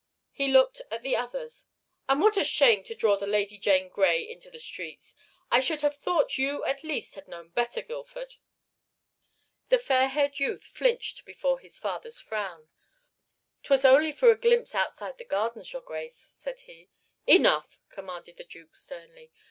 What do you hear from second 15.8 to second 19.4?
Grace," said he. "Enough!" commanded the Duke sternly.